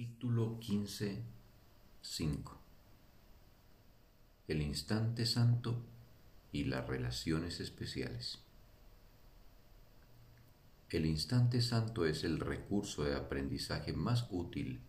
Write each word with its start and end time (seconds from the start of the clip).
Capítulo 0.00 0.58
15, 0.58 1.18
5 2.00 2.58
El 4.48 4.62
instante 4.62 5.26
santo 5.26 5.76
y 6.52 6.64
las 6.64 6.88
relaciones 6.88 7.60
especiales. 7.60 8.38
El 10.88 11.04
instante 11.04 11.60
santo 11.60 12.06
es 12.06 12.24
el 12.24 12.40
recurso 12.40 13.04
de 13.04 13.14
aprendizaje 13.14 13.92
más 13.92 14.26
útil 14.30 14.80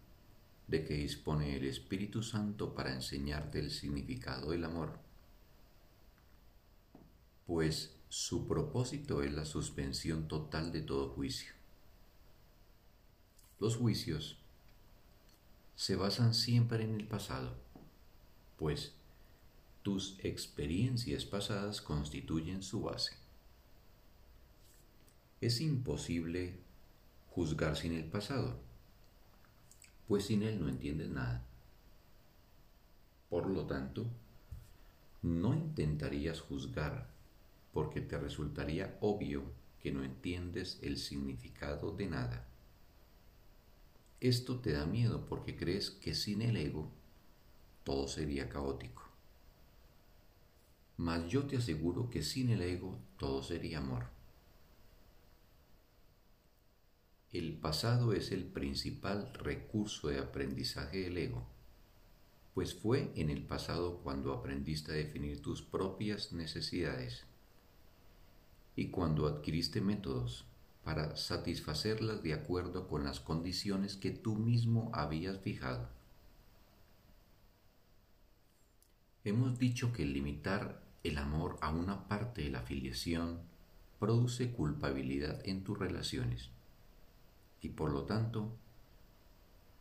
de 0.68 0.86
que 0.86 0.93
dispone 0.93 1.57
el 1.57 1.66
Espíritu 1.66 2.23
Santo 2.23 2.73
para 2.73 2.93
enseñarte 2.93 3.59
el 3.59 3.70
significado 3.70 4.52
del 4.52 4.64
amor, 4.64 4.98
pues 7.46 7.98
su 8.07 8.48
propósito 8.48 9.23
es 9.23 9.34
la 9.34 9.43
suspensión 9.43 10.30
total 10.30 10.71
de 10.71 10.84
todo 10.84 11.09
juicio. 11.09 11.52
Los 13.59 13.75
juicios 13.75 14.40
se 15.75 15.96
basan 15.96 16.34
siempre 16.34 16.84
en 16.84 16.96
el 16.96 17.07
pasado, 17.07 17.56
pues 18.57 18.93
tus 19.82 20.20
experiencias 20.20 21.25
pasadas 21.25 21.82
constituyen 21.82 22.61
su 22.61 22.82
base. 22.82 23.14
Es 25.39 25.60
imposible 25.60 26.60
juzgar 27.32 27.75
sin 27.75 27.94
el 27.94 28.06
pasado, 28.06 28.60
pues 30.07 30.25
sin 30.25 30.44
él 30.44 30.60
no 30.60 30.70
entiendes 30.70 31.10
nada. 31.10 31.44
Por 33.30 33.47
lo 33.47 33.66
tanto, 33.66 34.06
no 35.22 35.53
intentarías 35.53 36.42
juzgar 36.42 37.09
porque 37.73 38.02
te 38.02 38.17
resultaría 38.17 38.97
obvio 39.02 39.44
que 39.80 39.92
no 39.92 40.03
entiendes 40.03 40.78
el 40.81 40.97
significado 40.97 41.92
de 41.92 42.08
nada. 42.08 42.50
Esto 44.22 44.59
te 44.59 44.72
da 44.72 44.86
miedo 44.86 45.25
porque 45.25 45.58
crees 45.58 45.89
que 45.89 46.14
sin 46.14 46.44
el 46.44 46.55
ego 46.55 46.91
todo 47.83 48.08
sería 48.08 48.50
caótico. 48.50 49.02
Mas 50.97 51.28
yo 51.28 51.47
te 51.47 51.58
aseguro 51.58 52.11
que 52.11 52.22
sin 52.22 52.52
el 52.52 52.61
ego 52.61 53.00
todo 53.17 53.41
sería 53.41 53.80
amor. 53.80 54.05
El 57.33 57.53
pasado 57.53 58.13
es 58.13 58.31
el 58.31 58.44
principal 58.44 59.33
recurso 59.33 60.09
de 60.09 60.19
aprendizaje 60.19 61.00
del 61.00 61.17
ego, 61.17 61.47
pues 62.53 62.75
fue 62.75 63.11
en 63.16 63.31
el 63.31 63.41
pasado 63.47 64.02
cuando 64.03 64.33
aprendiste 64.33 64.91
a 64.91 64.95
definir 64.95 65.41
tus 65.41 65.63
propias 65.63 66.31
necesidades 66.31 67.23
y 68.75 68.89
cuando 68.89 69.25
adquiriste 69.25 69.81
métodos 69.81 70.45
para 70.83 71.15
satisfacerlas 71.15 72.23
de 72.23 72.33
acuerdo 72.33 72.87
con 72.87 73.03
las 73.03 73.19
condiciones 73.19 73.95
que 73.95 74.11
tú 74.11 74.35
mismo 74.35 74.89
habías 74.93 75.39
fijado. 75.39 75.89
Hemos 79.23 79.59
dicho 79.59 79.93
que 79.93 80.05
limitar 80.05 80.81
el 81.03 81.17
amor 81.17 81.57
a 81.61 81.69
una 81.69 82.07
parte 82.07 82.41
de 82.41 82.49
la 82.49 82.61
filiación 82.61 83.41
produce 83.99 84.51
culpabilidad 84.51 85.39
en 85.47 85.63
tus 85.63 85.77
relaciones 85.77 86.49
y 87.61 87.69
por 87.69 87.91
lo 87.91 88.05
tanto 88.05 88.57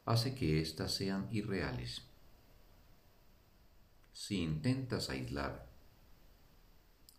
hace 0.04 0.34
que 0.34 0.60
éstas 0.60 0.92
sean 0.94 1.28
irreales. 1.30 2.02
Si 4.12 4.42
intentas 4.42 5.08
aislar 5.08 5.66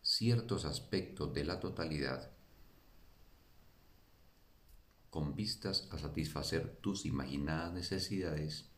ciertos 0.03 0.65
aspectos 0.65 1.33
de 1.33 1.43
la 1.43 1.59
totalidad, 1.59 2.29
con 5.11 5.35
vistas 5.35 5.89
a 5.91 5.97
satisfacer 5.97 6.77
tus 6.77 7.05
imaginadas 7.05 7.73
necesidades, 7.73 8.69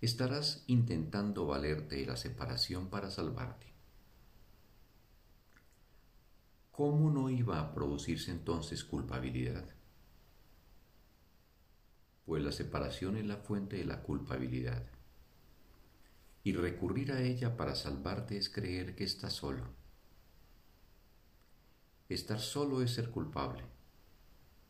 estarás 0.00 0.64
intentando 0.66 1.46
valerte 1.46 1.96
de 1.96 2.06
la 2.06 2.16
separación 2.16 2.88
para 2.88 3.10
salvarte. 3.10 3.66
¿Cómo 6.72 7.10
no 7.10 7.28
iba 7.28 7.60
a 7.60 7.74
producirse 7.74 8.30
entonces 8.30 8.82
culpabilidad? 8.82 9.68
Pues 12.24 12.42
la 12.42 12.50
separación 12.50 13.18
es 13.18 13.26
la 13.26 13.36
fuente 13.36 13.76
de 13.76 13.84
la 13.84 14.02
culpabilidad. 14.02 14.86
Y 16.44 16.54
recurrir 16.54 17.12
a 17.12 17.20
ella 17.20 17.58
para 17.58 17.74
salvarte 17.74 18.38
es 18.38 18.48
creer 18.48 18.96
que 18.96 19.04
estás 19.04 19.34
solo. 19.34 19.68
Estar 22.08 22.40
solo 22.40 22.80
es 22.80 22.92
ser 22.92 23.10
culpable 23.10 23.73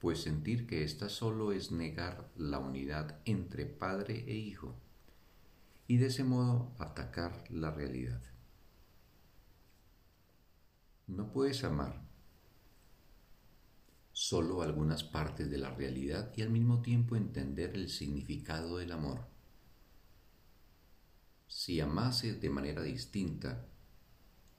pues 0.01 0.23
sentir 0.23 0.67
que 0.67 0.85
estás 0.85 1.13
solo 1.13 1.53
es 1.53 1.73
negar 1.73 2.31
la 2.37 2.59
unidad 2.59 3.21
entre 3.25 3.67
padre 3.67 4.25
e 4.27 4.35
hijo 4.35 4.75
y 5.87 5.99
de 5.99 6.07
ese 6.07 6.25
modo 6.25 6.73
atacar 6.79 7.45
la 7.51 7.71
realidad. 7.71 8.23
No 11.07 11.31
puedes 11.31 11.65
amar 11.65 12.03
solo 14.13 14.63
algunas 14.63 15.05
partes 15.05 15.51
de 15.51 15.59
la 15.59 15.71
realidad 15.71 16.33
y 16.37 16.43
al 16.43 16.51
mismo 16.51 16.81
tiempo 16.83 17.17
entender 17.17 17.75
el 17.75 17.91
significado 17.91 18.79
del 18.79 18.93
amor. 18.93 19.27
Si 21.47 21.81
amases 21.81 22.41
de 22.41 22.49
manera 22.49 22.83
distinta 22.83 23.67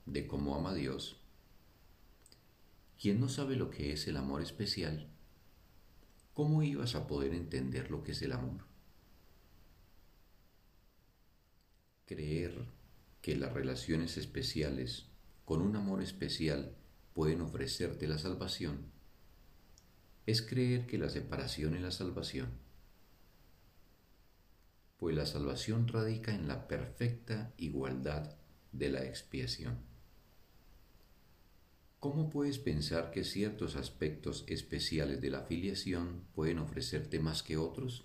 de 0.04 0.26
cómo 0.26 0.54
ama 0.54 0.74
Dios, 0.74 1.20
quien 3.00 3.20
no 3.20 3.28
sabe 3.28 3.56
lo 3.56 3.70
que 3.70 3.92
es 3.92 4.06
el 4.06 4.16
amor 4.16 4.40
especial, 4.40 5.10
¿cómo 6.36 6.62
ibas 6.62 6.94
a 6.94 7.06
poder 7.06 7.32
entender 7.32 7.90
lo 7.90 8.02
que 8.02 8.12
es 8.12 8.20
el 8.20 8.32
amor? 8.32 8.66
Creer 12.04 12.66
que 13.22 13.36
las 13.36 13.54
relaciones 13.54 14.18
especiales 14.18 15.06
con 15.46 15.62
un 15.62 15.76
amor 15.76 16.02
especial 16.02 16.76
pueden 17.14 17.40
ofrecerte 17.40 18.06
la 18.06 18.18
salvación 18.18 18.92
es 20.26 20.42
creer 20.42 20.86
que 20.86 20.98
la 20.98 21.08
separación 21.08 21.74
es 21.74 21.80
la 21.80 21.90
salvación, 21.90 22.50
pues 24.98 25.16
la 25.16 25.24
salvación 25.24 25.88
radica 25.88 26.34
en 26.34 26.48
la 26.48 26.68
perfecta 26.68 27.54
igualdad 27.56 28.36
de 28.72 28.90
la 28.90 29.04
expiación. 29.04 29.95
¿Cómo 32.08 32.30
puedes 32.30 32.60
pensar 32.60 33.10
que 33.10 33.24
ciertos 33.24 33.74
aspectos 33.74 34.44
especiales 34.46 35.20
de 35.20 35.28
la 35.28 35.42
filiación 35.42 36.22
pueden 36.36 36.60
ofrecerte 36.60 37.18
más 37.18 37.42
que 37.42 37.56
otros? 37.56 38.04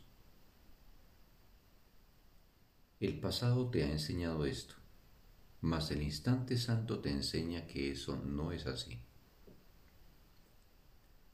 El 2.99 3.19
pasado 3.19 3.69
te 3.69 3.83
ha 3.83 3.91
enseñado 3.91 4.47
esto, 4.47 4.73
mas 5.61 5.91
el 5.91 6.01
instante 6.01 6.57
santo 6.57 6.99
te 6.99 7.11
enseña 7.11 7.67
que 7.67 7.91
eso 7.91 8.17
no 8.17 8.51
es 8.51 8.65
así. 8.65 8.97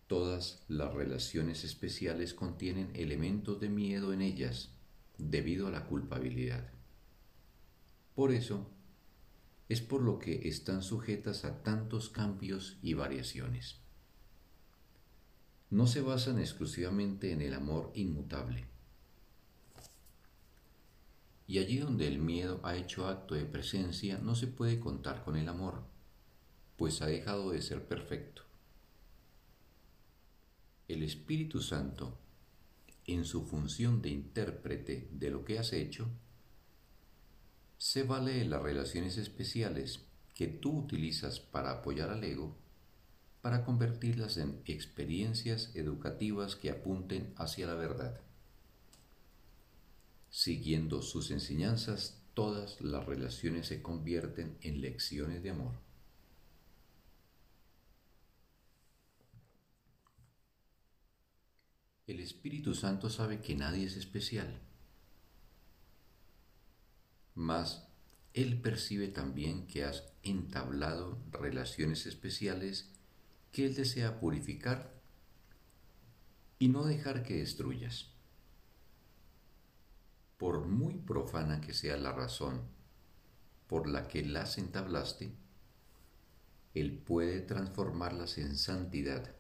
Todas 0.07 0.65
las 0.67 0.93
relaciones 0.93 1.63
especiales 1.63 2.33
contienen 2.33 2.91
elementos 2.95 3.61
de 3.61 3.69
miedo 3.69 4.11
en 4.11 4.21
ellas 4.21 4.71
debido 5.17 5.67
a 5.67 5.71
la 5.71 5.85
culpabilidad. 5.85 6.69
Por 8.13 8.33
eso, 8.33 8.69
es 9.69 9.81
por 9.81 10.01
lo 10.01 10.19
que 10.19 10.47
están 10.47 10.81
sujetas 10.81 11.43
a 11.43 11.61
tantos 11.61 12.09
cambios 12.09 12.77
y 12.81 12.93
variaciones. 12.93 13.77
No 15.69 15.87
se 15.87 16.01
basan 16.01 16.39
exclusivamente 16.39 17.31
en 17.33 17.41
el 17.41 17.53
amor 17.53 17.91
inmutable. 17.93 18.65
Y 21.47 21.59
allí 21.59 21.79
donde 21.79 22.07
el 22.07 22.19
miedo 22.19 22.61
ha 22.63 22.75
hecho 22.75 23.07
acto 23.07 23.35
de 23.35 23.45
presencia, 23.45 24.17
no 24.17 24.35
se 24.35 24.47
puede 24.47 24.79
contar 24.79 25.23
con 25.23 25.35
el 25.35 25.49
amor, 25.49 25.83
pues 26.77 27.01
ha 27.01 27.07
dejado 27.07 27.51
de 27.51 27.61
ser 27.61 27.85
perfecto. 27.85 28.43
El 30.87 31.03
Espíritu 31.03 31.61
Santo, 31.61 32.17
en 33.05 33.25
su 33.25 33.45
función 33.45 34.01
de 34.01 34.09
intérprete 34.09 35.09
de 35.11 35.31
lo 35.31 35.43
que 35.43 35.59
has 35.59 35.73
hecho, 35.73 36.09
se 37.77 38.03
vale 38.03 38.33
de 38.33 38.45
las 38.45 38.61
relaciones 38.61 39.17
especiales 39.17 40.01
que 40.33 40.47
tú 40.47 40.79
utilizas 40.79 41.39
para 41.39 41.71
apoyar 41.71 42.09
al 42.09 42.23
ego 42.23 42.55
para 43.41 43.63
convertirlas 43.63 44.35
en 44.35 44.61
experiencias 44.65 45.71
educativas 45.73 46.57
que 46.57 46.69
apunten 46.69 47.33
hacia 47.37 47.67
la 47.67 47.75
verdad. 47.75 48.19
Siguiendo 50.29 51.01
sus 51.01 51.31
enseñanzas, 51.31 52.21
todas 52.33 52.81
las 52.81 53.05
relaciones 53.05 53.67
se 53.67 53.81
convierten 53.81 54.57
en 54.61 54.81
lecciones 54.81 55.43
de 55.43 55.51
amor. 55.51 55.71
El 62.05 62.19
Espíritu 62.19 62.73
Santo 62.73 63.09
sabe 63.09 63.39
que 63.39 63.55
nadie 63.55 63.85
es 63.85 63.95
especial 63.95 64.66
mas 67.37 67.87
Él 68.33 68.59
percibe 68.59 69.07
también 69.07 69.67
que 69.67 69.85
has 69.85 70.03
entablado 70.23 71.19
relaciones 71.31 72.05
especiales 72.05 72.91
que 73.51 73.65
Él 73.65 73.75
desea 73.75 74.19
purificar 74.19 74.91
y 76.59 76.67
no 76.67 76.83
dejar 76.83 77.23
que 77.23 77.37
destruyas. 77.37 78.11
por 80.37 80.67
muy 80.67 80.93
profana 80.95 81.61
que 81.61 81.73
sea 81.73 81.97
la 81.97 82.11
razón 82.11 82.61
por 83.67 83.87
la 83.87 84.07
que 84.07 84.23
las 84.23 84.57
entablaste, 84.59 85.31
Él 86.73 86.97
puede 86.99 87.41
transformarlas 87.41 88.37
en 88.37 88.55
santidad 88.55 89.35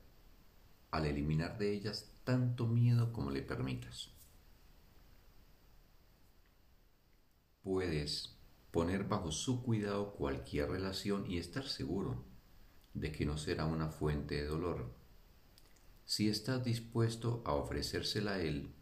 al 0.91 1.05
eliminar 1.05 1.57
de 1.59 1.71
ellas 1.71 2.11
tanto 2.23 2.67
miedo 2.67 3.13
como 3.13 3.29
le 3.29 3.43
permitas. 3.43 4.16
Puedes 7.67 8.33
poner 8.71 9.09
bajo 9.09 9.29
su 9.29 9.61
cuidado 9.61 10.13
cualquier 10.13 10.69
relación 10.69 11.29
y 11.29 11.37
estar 11.37 11.67
seguro 11.67 12.23
de 12.93 13.11
que 13.11 13.25
no 13.25 13.37
será 13.37 13.65
una 13.65 13.89
fuente 13.89 14.35
de 14.35 14.45
dolor, 14.45 14.89
si 16.05 16.29
estás 16.29 16.63
dispuesto 16.63 17.43
a 17.45 17.55
ofrecérsela 17.55 18.35
a 18.35 18.41
Él 18.41 18.73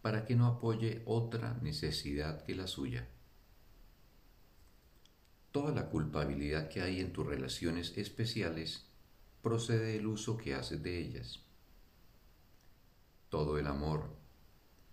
para 0.00 0.24
que 0.24 0.36
no 0.36 0.46
apoye 0.46 1.02
otra 1.04 1.58
necesidad 1.60 2.46
que 2.46 2.56
la 2.56 2.66
suya. 2.66 3.06
Toda 5.52 5.74
la 5.74 5.90
culpabilidad 5.90 6.70
que 6.70 6.80
hay 6.80 7.00
en 7.00 7.12
tus 7.12 7.26
relaciones 7.26 7.92
especiales 7.98 8.86
procede 9.42 9.92
del 9.92 10.06
uso 10.06 10.38
que 10.38 10.54
haces 10.54 10.82
de 10.82 10.98
ellas. 10.98 11.44
Todo 13.28 13.58
el 13.58 13.66
amor 13.66 14.16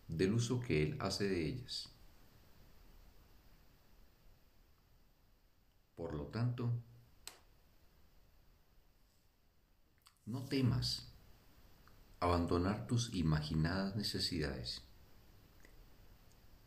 del 0.10 0.34
uso 0.34 0.60
que 0.60 0.84
Él 0.84 0.98
hace 1.00 1.30
de 1.30 1.46
ellas. 1.46 1.95
Por 5.96 6.14
lo 6.14 6.26
tanto, 6.26 6.72
no 10.26 10.46
temas 10.46 11.12
abandonar 12.20 12.88
tus 12.88 13.14
imaginadas 13.14 13.96
necesidades 13.96 14.86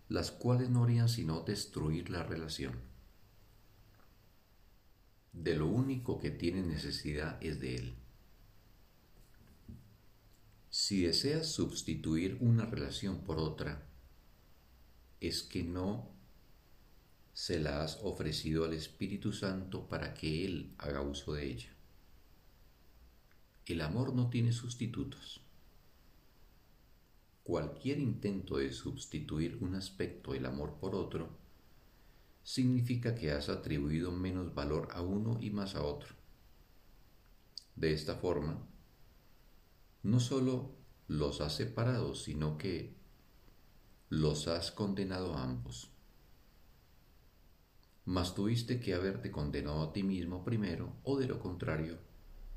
las 0.09 0.31
cuales 0.31 0.71
no 0.71 0.85
harían 0.85 1.09
sino 1.09 1.43
destruir 1.43 2.11
la 2.11 2.23
relación. 2.23 2.81
De 5.33 5.55
lo 5.55 5.67
único 5.67 6.19
que 6.19 6.31
tiene 6.31 6.63
necesidad 6.63 7.39
es 7.43 7.61
de 7.61 7.77
él. 7.77 7.95
Si 10.71 11.03
deseas 11.03 11.47
sustituir 11.47 12.39
una 12.41 12.65
relación 12.65 13.21
por 13.21 13.39
otra, 13.39 13.87
es 15.21 15.43
que 15.43 15.63
no 15.63 16.11
se 17.49 17.59
la 17.59 17.83
has 17.83 17.99
ofrecido 18.03 18.67
al 18.67 18.75
Espíritu 18.75 19.33
Santo 19.33 19.89
para 19.89 20.13
que 20.13 20.45
Él 20.45 20.75
haga 20.77 21.01
uso 21.01 21.33
de 21.33 21.47
ella. 21.47 21.71
El 23.65 23.81
amor 23.81 24.15
no 24.15 24.29
tiene 24.29 24.53
sustitutos. 24.53 25.41
Cualquier 27.45 28.01
intento 28.01 28.59
de 28.59 28.71
sustituir 28.71 29.57
un 29.63 29.77
aspecto 29.77 30.35
del 30.35 30.45
amor 30.45 30.75
por 30.79 30.95
otro 30.95 31.31
significa 32.43 33.15
que 33.15 33.33
has 33.33 33.49
atribuido 33.49 34.13
menos 34.13 34.55
valor 34.55 34.89
a 34.93 35.01
uno 35.01 35.39
y 35.41 35.49
más 35.49 35.75
a 35.75 35.83
otro. 35.83 36.15
De 37.77 37.95
esta 37.95 38.17
forma, 38.17 38.59
no 40.03 40.21
solo 40.21 40.75
los 41.07 41.41
has 41.41 41.57
separado, 41.57 42.15
sino 42.15 42.59
que 42.59 42.93
los 44.11 44.49
has 44.49 44.71
condenado 44.71 45.35
a 45.35 45.45
ambos. 45.45 45.91
Mas 48.09 48.35
tuviste 48.35 48.81
que 48.81 48.95
haberte 48.95 49.31
condenado 49.31 49.83
a 49.83 49.93
ti 49.93 50.03
mismo 50.03 50.43
primero, 50.43 50.97
o 51.03 51.19
de 51.19 51.27
lo 51.27 51.39
contrario, 51.39 51.99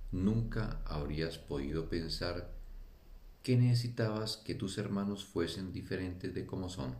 nunca 0.09 0.81
habrías 0.85 1.37
podido 1.39 1.89
pensar 1.89 2.55
que 3.43 3.57
necesitabas 3.57 4.37
que 4.37 4.55
tus 4.55 4.77
hermanos 4.77 5.25
fuesen 5.25 5.73
diferentes 5.73 6.33
de 6.33 6.45
como 6.45 6.69
son. 6.69 6.95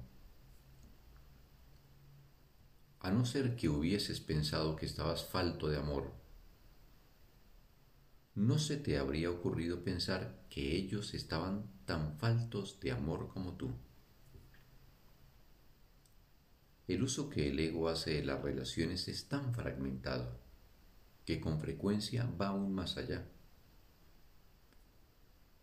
A 3.00 3.10
no 3.10 3.24
ser 3.24 3.56
que 3.56 3.70
hubieses 3.70 4.20
pensado 4.20 4.76
que 4.76 4.86
estabas 4.86 5.24
falto 5.24 5.70
de 5.70 5.78
amor, 5.78 6.12
no 8.36 8.60
se 8.60 8.76
te 8.76 8.98
habría 8.98 9.32
ocurrido 9.32 9.82
pensar 9.86 10.46
que 10.50 10.76
ellos 10.76 11.14
estaban 11.14 11.72
tan 11.86 12.18
faltos 12.18 12.82
de 12.82 12.92
amor 12.92 13.30
como 13.30 13.54
tú. 13.54 13.72
El 16.94 17.04
uso 17.04 17.30
que 17.30 17.50
el 17.50 17.60
ego 17.60 17.90
hace 17.90 18.16
de 18.16 18.24
las 18.24 18.42
relaciones 18.42 19.08
es 19.08 19.28
tan 19.28 19.54
fragmentado 19.54 20.40
que 21.26 21.40
con 21.40 21.60
frecuencia 21.60 22.30
va 22.40 22.48
aún 22.48 22.74
más 22.74 22.98
allá 22.98 23.26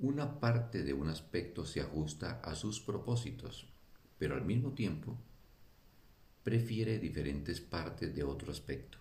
una 0.00 0.38
parte 0.38 0.84
de 0.84 0.92
un 0.92 1.08
aspecto 1.08 1.66
se 1.66 1.80
ajusta 1.80 2.40
a 2.44 2.54
sus 2.54 2.78
propósitos, 2.78 3.66
pero 4.16 4.36
al 4.36 4.44
mismo 4.44 4.72
tiempo 4.72 5.18
prefiere 6.44 7.00
diferentes 7.00 7.60
partes 7.60 8.14
de 8.14 8.22
otro 8.22 8.52
aspecto. 8.52 8.98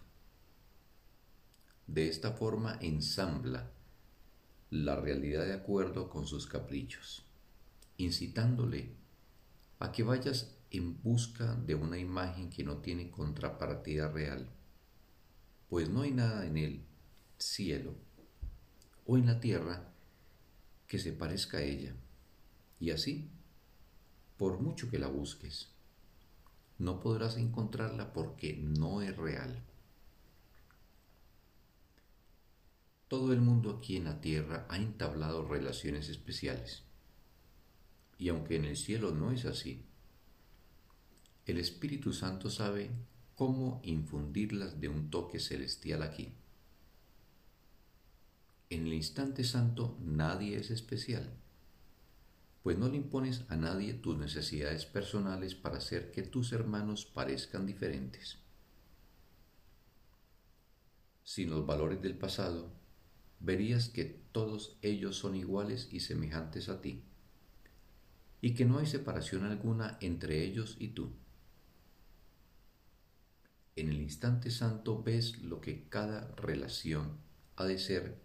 De 1.86 2.10
esta 2.10 2.32
forma 2.32 2.80
ensambla 2.82 3.70
la 4.72 4.96
realidad 4.96 5.46
de 5.46 5.54
acuerdo 5.54 6.10
con 6.10 6.26
sus 6.26 6.48
caprichos, 6.48 7.24
incitándole 7.98 8.96
a 9.78 9.92
que 9.92 10.02
vayas 10.02 10.57
en 10.72 11.02
busca 11.02 11.56
de 11.56 11.76
una 11.76 11.98
imagen 11.98 12.50
que 12.50 12.64
no 12.64 12.78
tiene 12.78 13.10
contrapartida 13.10 14.10
real, 14.10 14.50
pues 15.70 15.90
no 15.90 16.02
hay 16.02 16.12
nada 16.12 16.46
en 16.46 16.58
el 16.58 16.82
cielo 17.38 17.96
o 19.06 19.18
en 19.18 19.26
la 19.26 19.40
tierra 19.40 19.94
que 20.88 21.00
se 21.00 21.14
parezca 21.14 21.58
a 21.58 21.64
ella. 21.64 21.94
Y 22.80 22.92
así, 22.92 23.30
por 24.38 24.60
mucho 24.60 24.90
que 24.90 25.00
la 25.00 25.08
busques, 25.08 25.70
no 26.78 27.00
podrás 27.00 27.38
encontrarla 27.38 28.14
porque 28.14 28.58
no 28.58 29.02
es 29.02 29.16
real. 29.16 29.64
Todo 33.08 33.32
el 33.32 33.42
mundo 33.42 33.72
aquí 33.72 33.96
en 33.96 34.04
la 34.04 34.20
tierra 34.20 34.68
ha 34.70 34.78
entablado 34.78 35.48
relaciones 35.48 36.10
especiales. 36.10 36.84
Y 38.20 38.30
aunque 38.30 38.58
en 38.58 38.66
el 38.66 38.76
cielo 38.76 39.12
no 39.12 39.32
es 39.32 39.46
así, 39.46 39.87
el 41.48 41.58
Espíritu 41.58 42.12
Santo 42.12 42.50
sabe 42.50 42.92
cómo 43.36 43.80
infundirlas 43.84 44.82
de 44.82 44.90
un 44.90 45.10
toque 45.10 45.40
celestial 45.40 46.04
aquí. 46.04 46.34
En 48.70 48.86
el 48.86 48.94
instante 48.94 49.46
santo 49.46 49.98
nadie 50.02 50.58
es 50.58 50.72
especial, 50.72 51.30
pues 52.64 52.78
no 52.78 52.90
le 52.90 52.98
impones 52.98 53.46
a 53.48 53.56
nadie 53.56 53.94
tus 53.94 54.18
necesidades 54.18 54.86
personales 54.86 55.56
para 55.56 55.78
hacer 55.78 56.12
que 56.12 56.22
tus 56.22 56.52
hermanos 56.52 57.06
parezcan 57.06 57.66
diferentes. 57.66 58.40
Sin 61.24 61.50
los 61.50 61.66
valores 61.66 62.02
del 62.02 62.18
pasado, 62.18 62.74
verías 63.40 63.88
que 63.88 64.04
todos 64.34 64.78
ellos 64.82 65.16
son 65.16 65.38
iguales 65.38 65.88
y 65.92 66.02
semejantes 66.02 66.68
a 66.68 66.82
ti, 66.82 67.04
y 68.42 68.54
que 68.54 68.66
no 68.66 68.80
hay 68.80 68.86
separación 68.86 69.46
alguna 69.46 69.98
entre 70.02 70.44
ellos 70.44 70.76
y 70.78 70.90
tú. 70.90 71.14
En 73.78 73.90
el 73.90 74.02
instante 74.02 74.50
santo 74.50 75.04
ves 75.04 75.38
lo 75.44 75.62
que 75.62 75.88
cada 75.88 76.34
relación 76.36 77.20
ha 77.58 77.66
de 77.66 77.78
ser 77.78 78.18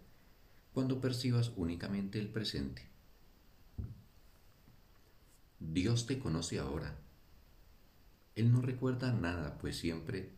cuando 0.73 0.99
percibas 0.99 1.51
únicamente 1.55 2.17
el 2.17 2.27
presente. 2.27 2.89
Dios 5.59 6.07
te 6.07 6.17
conoce 6.17 6.57
ahora. 6.57 6.97
Él 8.33 8.51
no 8.51 8.63
recuerda 8.63 9.13
nada, 9.13 9.59
pues 9.59 9.77
siempre 9.77 10.31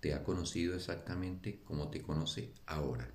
te 0.00 0.12
ha 0.12 0.22
conocido 0.22 0.76
exactamente 0.76 1.62
como 1.62 1.88
te 1.88 2.02
conoce 2.02 2.52
ahora. 2.66 3.10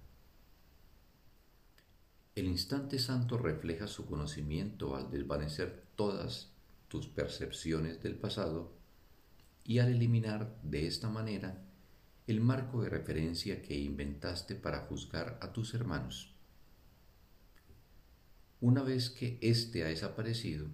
El 2.34 2.48
instante 2.48 2.98
santo 2.98 3.38
refleja 3.38 3.86
su 3.86 4.08
conocimiento 4.08 4.96
al 4.96 5.12
desvanecer 5.12 5.86
todas 5.96 6.50
tus 6.88 7.08
percepciones 7.08 8.02
del 8.02 8.16
pasado 8.16 8.83
y 9.66 9.80
al 9.80 9.90
eliminar 9.90 10.58
de 10.64 10.88
esta 10.88 11.10
manera 11.10 11.64
el 12.28 12.42
marco 12.42 12.82
de 12.82 12.90
referencia 12.90 13.62
que 13.62 13.78
inventaste 13.78 14.56
para 14.56 14.82
juzgar 14.82 15.38
a 15.42 15.52
tus 15.52 15.74
hermanos. 15.74 16.34
Una 18.62 18.82
vez 18.82 19.10
que 19.10 19.38
éste 19.42 19.84
ha 19.84 19.88
desaparecido, 19.88 20.68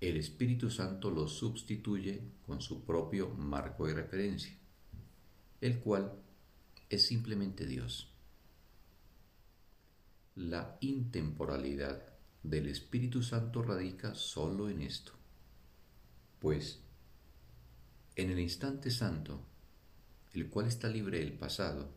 el 0.00 0.16
Espíritu 0.16 0.70
Santo 0.70 1.10
lo 1.10 1.28
sustituye 1.28 2.22
con 2.46 2.60
su 2.60 2.84
propio 2.84 3.30
marco 3.30 3.86
de 3.86 3.94
referencia, 3.94 4.56
el 5.60 5.80
cual 5.80 6.12
es 6.88 7.06
simplemente 7.06 7.66
Dios. 7.66 8.12
La 10.34 10.76
intemporalidad 10.80 12.02
del 12.42 12.68
Espíritu 12.68 13.22
Santo 13.22 13.62
radica 13.62 14.14
solo 14.14 14.68
en 14.68 14.82
esto, 14.82 15.12
pues 16.40 16.81
en 18.16 18.30
el 18.30 18.38
instante 18.38 18.90
santo, 18.90 19.40
el 20.34 20.48
cual 20.48 20.66
está 20.66 20.88
libre 20.88 21.18
del 21.18 21.32
pasado, 21.32 21.90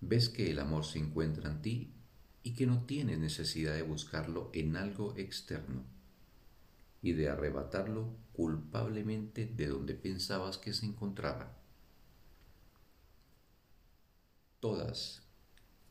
ves 0.00 0.28
que 0.28 0.50
el 0.50 0.58
amor 0.58 0.84
se 0.84 0.98
encuentra 0.98 1.50
en 1.50 1.62
ti 1.62 1.92
y 2.42 2.54
que 2.54 2.66
no 2.66 2.84
tienes 2.84 3.18
necesidad 3.18 3.74
de 3.74 3.82
buscarlo 3.82 4.50
en 4.52 4.76
algo 4.76 5.16
externo, 5.16 5.84
y 7.04 7.12
de 7.12 7.28
arrebatarlo 7.28 8.16
culpablemente 8.32 9.44
de 9.44 9.66
donde 9.66 9.94
pensabas 9.94 10.56
que 10.56 10.72
se 10.72 10.86
encontraba. 10.86 11.54
Todas 14.58 15.22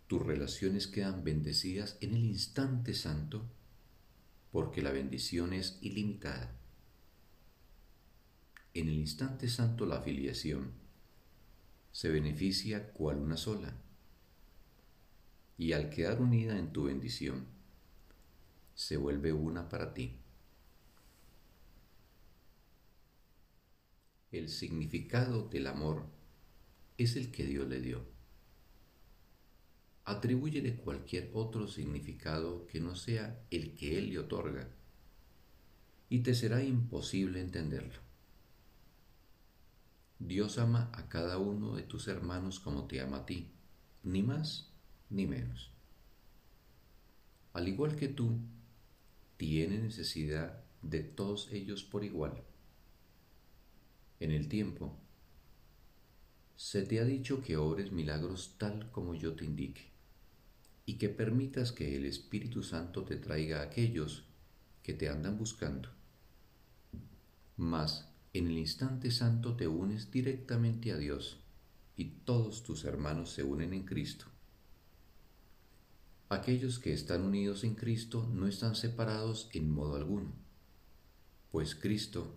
tus 0.08 0.26
relaciones 0.26 0.88
quedan 0.88 1.24
bendecidas 1.24 1.98
en 2.02 2.16
el 2.16 2.26
instante 2.26 2.96
santo 2.96 3.46
porque 4.52 4.82
la 4.82 4.92
bendición 4.92 5.54
es 5.54 5.78
ilimitada. 5.82 6.56
En 8.76 8.88
el 8.88 8.96
instante 8.96 9.48
santo 9.50 9.86
la 9.86 9.98
afiliación 9.98 10.72
se 11.92 12.10
beneficia 12.10 12.92
cual 12.92 13.18
una 13.18 13.38
sola 13.38 13.72
y 15.60 15.74
al 15.74 15.92
quedar 15.92 16.20
unida 16.20 16.58
en 16.58 16.74
tu 16.74 16.86
bendición 16.86 17.46
se 18.74 18.98
vuelve 18.98 19.32
una 19.32 19.70
para 19.70 19.94
ti. 19.94 20.18
El 24.32 24.50
significado 24.50 25.48
del 25.50 25.68
amor 25.68 26.08
es 26.98 27.16
el 27.16 27.32
que 27.32 27.46
Dios 27.46 27.68
le 27.68 27.80
dio. 27.80 28.04
Atribúyele 30.06 30.78
cualquier 30.78 31.30
otro 31.34 31.68
significado 31.68 32.66
que 32.66 32.80
no 32.80 32.96
sea 32.96 33.40
el 33.52 33.76
que 33.76 34.00
Él 34.00 34.10
le 34.10 34.18
otorga 34.18 34.68
y 36.10 36.20
te 36.24 36.34
será 36.34 36.64
imposible 36.64 37.40
entenderlo. 37.40 38.03
Dios 40.26 40.58
ama 40.58 40.90
a 40.94 41.10
cada 41.10 41.38
uno 41.38 41.76
de 41.76 41.84
tus 41.84 42.08
hermanos 42.08 42.62
como 42.62 42.86
te 42.86 43.02
ama 43.02 43.18
a 43.18 43.26
ti, 43.26 43.52
ni 44.04 44.24
más 44.24 44.72
ni 45.10 45.28
menos. 45.28 45.70
Al 47.52 47.68
igual 47.68 47.98
que 47.98 48.08
tú, 48.08 48.40
tiene 49.36 49.80
necesidad 49.80 50.64
de 50.82 51.04
todos 51.04 51.52
ellos 51.52 51.84
por 51.84 52.06
igual 52.06 52.42
en 54.22 54.32
el 54.32 54.48
tiempo. 54.48 54.98
Se 56.56 56.84
te 56.84 57.02
ha 57.02 57.04
dicho 57.04 57.44
que 57.44 57.58
obres 57.58 57.92
milagros 57.92 58.56
tal 58.58 58.90
como 58.92 59.16
yo 59.16 59.36
te 59.36 59.44
indique, 59.44 59.92
y 60.86 60.98
que 60.98 61.10
permitas 61.10 61.74
que 61.74 61.98
el 61.98 62.06
Espíritu 62.06 62.64
Santo 62.64 63.04
te 63.04 63.18
traiga 63.18 63.60
a 63.60 63.64
aquellos 63.64 64.24
que 64.84 64.94
te 64.94 65.10
andan 65.10 65.38
buscando. 65.38 65.90
Mas 67.58 68.13
en 68.34 68.48
el 68.48 68.58
instante 68.58 69.12
santo 69.12 69.56
te 69.56 69.68
unes 69.68 70.10
directamente 70.10 70.92
a 70.92 70.98
Dios, 70.98 71.40
y 71.96 72.06
todos 72.26 72.64
tus 72.64 72.84
hermanos 72.84 73.32
se 73.32 73.44
unen 73.44 73.74
en 73.74 73.86
Cristo. 73.86 74.26
Aquellos 76.30 76.80
que 76.80 76.94
están 76.94 77.22
unidos 77.22 77.64
en 77.64 77.76
Cristo 77.76 78.28
no 78.34 78.48
están 78.48 78.76
separados 78.76 79.50
en 79.54 79.70
modo 79.70 79.96
alguno, 79.96 80.34
pues 81.52 81.76
Cristo 81.76 82.36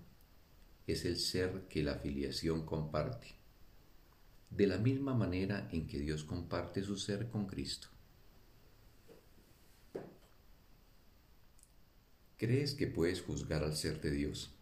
es 0.87 1.07
el 1.07 1.17
ser 1.17 1.67
que 1.69 1.83
la 1.83 1.95
filiación 1.95 2.67
comparte, 2.67 3.29
de 4.51 4.67
la 4.67 4.77
misma 4.77 5.15
manera 5.15 5.67
en 5.73 5.87
que 5.87 5.99
Dios 5.99 6.25
comparte 6.25 6.83
su 6.83 6.99
ser 6.99 7.31
con 7.31 7.47
Cristo. 7.47 7.89
¿Crees 12.37 12.75
que 12.75 12.87
puedes 12.87 13.23
juzgar 13.23 13.65
al 13.65 13.75
ser 13.75 13.99
de 14.03 14.11
Dios? 14.11 14.56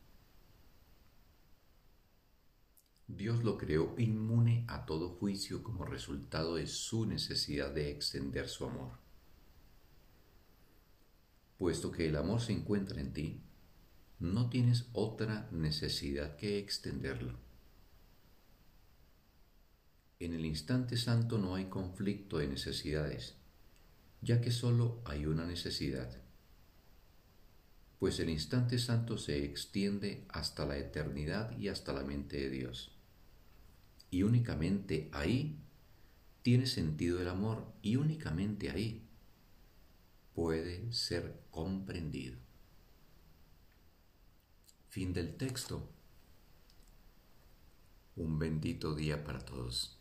Dios 3.06 3.44
lo 3.44 3.58
creó 3.58 3.94
inmune 3.98 4.64
a 4.66 4.86
todo 4.86 5.10
juicio 5.10 5.62
como 5.62 5.84
resultado 5.84 6.56
de 6.56 6.66
su 6.66 7.04
necesidad 7.04 7.70
de 7.70 7.90
extender 7.90 8.48
su 8.48 8.64
amor. 8.64 8.92
Puesto 11.58 11.92
que 11.92 12.08
el 12.08 12.16
amor 12.16 12.40
se 12.40 12.52
encuentra 12.52 13.00
en 13.00 13.12
ti, 13.12 13.42
no 14.20 14.48
tienes 14.48 14.86
otra 14.92 15.48
necesidad 15.52 16.36
que 16.36 16.58
extenderlo. 16.58 17.38
En 20.18 20.32
el 20.32 20.46
instante 20.46 20.96
santo 20.96 21.36
no 21.36 21.54
hay 21.54 21.66
conflicto 21.66 22.38
de 22.38 22.48
necesidades, 22.48 23.34
ya 24.22 24.40
que 24.40 24.50
solo 24.50 25.02
hay 25.04 25.26
una 25.26 25.44
necesidad, 25.44 26.22
pues 27.98 28.18
el 28.20 28.30
instante 28.30 28.78
santo 28.78 29.18
se 29.18 29.44
extiende 29.44 30.24
hasta 30.28 30.64
la 30.64 30.78
eternidad 30.78 31.56
y 31.58 31.68
hasta 31.68 31.92
la 31.92 32.02
mente 32.02 32.36
de 32.38 32.50
Dios. 32.50 32.93
Y 34.14 34.22
únicamente 34.22 35.10
ahí 35.12 35.58
tiene 36.42 36.68
sentido 36.68 37.20
el 37.20 37.26
amor 37.26 37.66
y 37.82 37.96
únicamente 37.96 38.70
ahí 38.70 39.08
puede 40.36 40.92
ser 40.92 41.42
comprendido. 41.50 42.38
Fin 44.88 45.12
del 45.12 45.36
texto. 45.36 45.90
Un 48.14 48.38
bendito 48.38 48.94
día 48.94 49.24
para 49.24 49.40
todos. 49.40 49.93